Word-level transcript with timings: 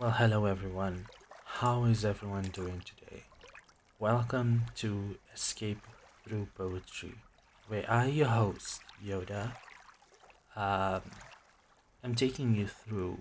Well, 0.00 0.12
hello 0.12 0.44
everyone. 0.44 1.06
How 1.44 1.82
is 1.82 2.04
everyone 2.04 2.44
doing 2.52 2.82
today? 2.84 3.24
Welcome 3.98 4.66
to 4.76 5.16
Escape 5.34 5.80
Through 6.22 6.46
Poetry, 6.56 7.16
where 7.66 7.84
I, 7.90 8.06
your 8.06 8.28
host, 8.28 8.80
Yoda, 9.04 9.54
um, 10.54 11.02
am 12.04 12.14
taking 12.14 12.54
you 12.54 12.68
through 12.68 13.18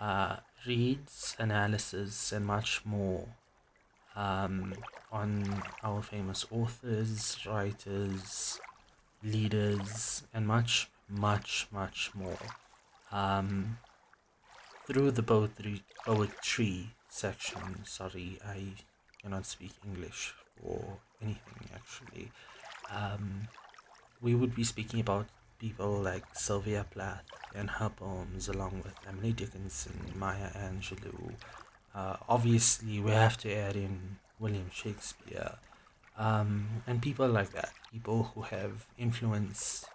uh, 0.00 0.38
reads, 0.66 1.36
analysis, 1.38 2.32
and 2.32 2.46
much 2.46 2.84
more 2.84 3.28
um, 4.16 4.74
on 5.12 5.62
our 5.84 6.02
famous 6.02 6.44
authors, 6.50 7.38
writers, 7.46 8.58
leaders, 9.22 10.24
and 10.34 10.48
much, 10.48 10.90
much, 11.08 11.68
much 11.70 12.10
more. 12.12 12.38
Um, 13.12 13.78
through 14.86 15.12
the 15.12 15.22
poetry, 15.22 15.82
poetry 16.04 16.90
section, 17.08 17.84
sorry, 17.84 18.38
I 18.44 18.74
cannot 19.22 19.46
speak 19.46 19.72
English 19.84 20.34
or 20.62 20.98
anything 21.22 21.68
actually. 21.74 22.30
Um, 22.90 23.48
we 24.20 24.34
would 24.34 24.54
be 24.54 24.64
speaking 24.64 25.00
about 25.00 25.26
people 25.58 25.92
like 26.02 26.24
Sylvia 26.34 26.84
Plath 26.90 27.24
and 27.54 27.70
her 27.70 27.88
poems, 27.88 28.48
along 28.48 28.82
with 28.84 28.94
Emily 29.08 29.32
Dickinson, 29.32 29.94
Maya 30.16 30.50
Angelou. 30.56 31.34
Uh, 31.94 32.16
obviously, 32.28 32.98
we 33.00 33.10
have 33.10 33.36
to 33.38 33.54
add 33.54 33.76
in 33.76 34.18
William 34.40 34.70
Shakespeare 34.72 35.56
um, 36.18 36.82
and 36.86 37.00
people 37.00 37.28
like 37.28 37.52
that. 37.52 37.70
People 37.92 38.32
who 38.34 38.42
have 38.42 38.86
influenced 38.98 39.86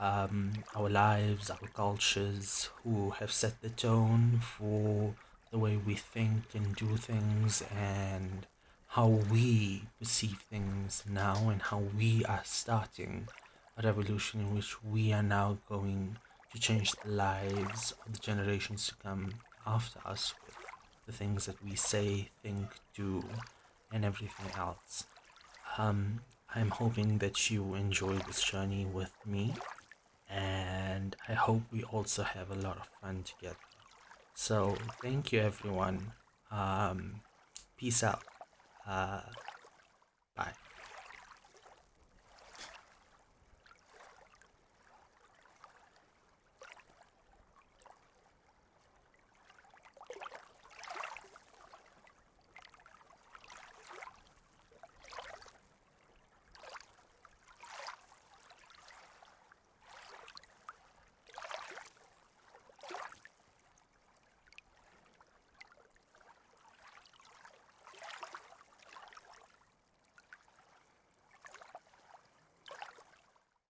um, 0.00 0.52
our 0.74 0.88
lives, 0.88 1.50
our 1.50 1.68
cultures, 1.74 2.70
who 2.82 3.10
have 3.10 3.32
set 3.32 3.60
the 3.60 3.70
tone 3.70 4.40
for 4.42 5.14
the 5.50 5.58
way 5.58 5.76
we 5.76 5.94
think 5.94 6.42
and 6.54 6.76
do 6.76 6.96
things 6.96 7.62
and 7.76 8.46
how 8.88 9.08
we 9.08 9.82
perceive 9.98 10.38
things 10.50 11.04
now 11.08 11.48
and 11.48 11.62
how 11.62 11.82
we 11.96 12.24
are 12.24 12.42
starting 12.44 13.28
a 13.76 13.82
revolution 13.82 14.40
in 14.40 14.54
which 14.54 14.82
we 14.82 15.12
are 15.12 15.22
now 15.22 15.58
going 15.68 16.16
to 16.52 16.58
change 16.58 16.92
the 17.04 17.10
lives 17.10 17.94
of 18.04 18.12
the 18.12 18.18
generations 18.18 18.88
to 18.88 18.94
come 19.02 19.30
after 19.66 20.00
us 20.06 20.34
with 20.46 20.56
the 21.06 21.12
things 21.12 21.46
that 21.46 21.62
we 21.64 21.74
say, 21.76 22.28
think, 22.42 22.66
do, 22.94 23.22
and 23.92 24.04
everything 24.04 24.50
else. 24.58 25.04
Um, 25.76 26.20
I'm 26.54 26.70
hoping 26.70 27.18
that 27.18 27.50
you 27.50 27.74
enjoy 27.74 28.14
this 28.18 28.42
journey 28.42 28.86
with 28.86 29.12
me, 29.26 29.54
hope 31.38 31.62
we 31.72 31.82
also 31.84 32.22
have 32.22 32.50
a 32.50 32.54
lot 32.66 32.76
of 32.76 32.88
fun 33.00 33.24
together. 33.24 33.56
So, 34.34 34.76
thank 35.02 35.32
you, 35.32 35.40
everyone. 35.40 36.12
Um, 36.50 37.22
peace 37.76 38.02
out. 38.02 38.22
Uh. 38.86 39.22